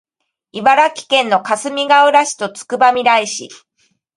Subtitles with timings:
[0.51, 3.49] 茨城県のかすみがうら市とつくばみらい市